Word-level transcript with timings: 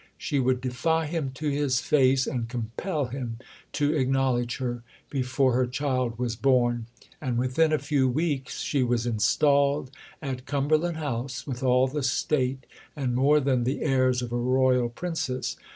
She 0.17 0.39
would 0.39 0.61
defy 0.61 1.05
him 1.05 1.29
to 1.35 1.49
his 1.51 1.79
face, 1.79 2.25
and 2.25 2.49
compel 2.49 3.05
him 3.05 3.37
to 3.73 3.93
acknowledge 3.93 4.57
her 4.57 4.81
before 5.11 5.53
her 5.53 5.67
child 5.67 6.17
was 6.17 6.35
born. 6.35 6.87
And 7.21 7.37
within 7.37 7.71
a 7.71 7.77
few 7.77 8.09
weeks 8.09 8.61
she 8.61 8.81
was 8.81 9.05
installed 9.05 9.91
at 10.19 10.47
Cumberland 10.47 10.97
House, 10.97 11.45
with 11.45 11.61
all 11.61 11.85
the 11.87 12.01
state 12.01 12.65
and 12.95 13.13
more 13.13 13.39
than 13.39 13.63
the 13.63 13.81
airs 13.83 14.23
of 14.23 14.31
a 14.31 14.37
Royal 14.37 14.89
Princess. 14.89 15.55